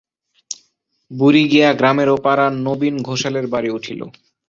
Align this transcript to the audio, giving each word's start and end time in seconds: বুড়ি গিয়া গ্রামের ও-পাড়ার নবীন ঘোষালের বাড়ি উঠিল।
বুড়ি 1.11 1.43
গিয়া 1.51 1.69
গ্রামের 1.79 2.09
ও-পাড়ার 2.15 2.53
নবীন 2.67 2.95
ঘোষালের 3.07 3.45
বাড়ি 3.53 3.69
উঠিল। 3.77 4.01